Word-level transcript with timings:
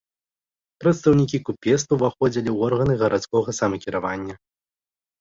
Прадстаўнікі 0.83 1.41
купецтва 1.51 1.93
ўваходзілі 2.01 2.47
ў 2.51 2.57
органы 2.73 2.93
гарадскога 3.05 3.49
самакіравання. 3.61 4.35